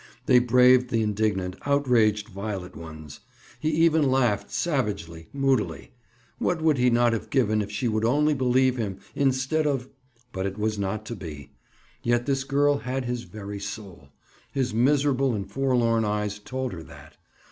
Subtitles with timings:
[0.25, 3.19] They braved the indignant, outraged violet ones.
[3.59, 5.91] He even laughed, savagely, moodily.
[6.39, 9.89] What would he not have given if she would only believe him, instead of—?
[10.33, 11.51] But it was not to be.
[12.01, 14.09] Yet this girl had his very soul.
[14.51, 17.17] His miserable and forlorn eyes told her that.